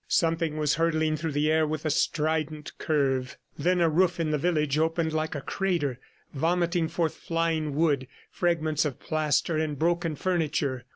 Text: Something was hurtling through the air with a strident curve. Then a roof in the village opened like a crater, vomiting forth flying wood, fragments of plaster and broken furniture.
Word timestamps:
Something 0.07 0.57
was 0.57 0.73
hurtling 0.73 1.15
through 1.15 1.33
the 1.33 1.51
air 1.51 1.67
with 1.67 1.85
a 1.85 1.91
strident 1.91 2.75
curve. 2.79 3.37
Then 3.55 3.79
a 3.79 3.87
roof 3.87 4.19
in 4.19 4.31
the 4.31 4.39
village 4.39 4.79
opened 4.79 5.13
like 5.13 5.35
a 5.35 5.41
crater, 5.41 5.99
vomiting 6.33 6.87
forth 6.87 7.13
flying 7.13 7.75
wood, 7.75 8.07
fragments 8.31 8.83
of 8.83 8.99
plaster 8.99 9.57
and 9.57 9.77
broken 9.77 10.15
furniture. 10.15 10.85